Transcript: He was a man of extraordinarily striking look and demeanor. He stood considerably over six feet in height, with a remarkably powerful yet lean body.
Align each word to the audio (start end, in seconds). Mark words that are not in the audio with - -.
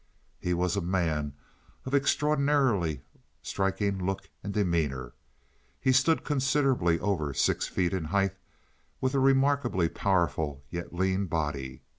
He 0.39 0.55
was 0.55 0.75
a 0.75 0.81
man 0.81 1.33
of 1.85 1.93
extraordinarily 1.93 3.03
striking 3.43 4.03
look 4.03 4.31
and 4.43 4.51
demeanor. 4.51 5.13
He 5.79 5.91
stood 5.91 6.25
considerably 6.25 6.99
over 6.99 7.35
six 7.35 7.67
feet 7.67 7.93
in 7.93 8.05
height, 8.05 8.35
with 8.99 9.13
a 9.13 9.19
remarkably 9.19 9.89
powerful 9.89 10.63
yet 10.71 10.91
lean 10.91 11.27
body. 11.27 11.83